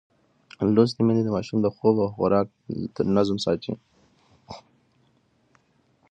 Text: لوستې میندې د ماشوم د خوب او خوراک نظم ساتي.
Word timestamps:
لوستې 0.75 1.01
میندې 1.05 1.23
د 1.25 1.29
ماشوم 1.35 1.57
د 1.61 1.67
خوب 1.75 1.95
او 2.03 2.09
خوراک 2.15 2.47
نظم 3.15 3.37
ساتي. 3.45 3.73